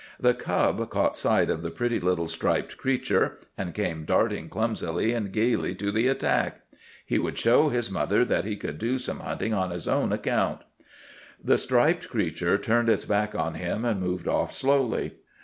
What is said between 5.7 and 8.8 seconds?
to the attack. He would show his mother that he could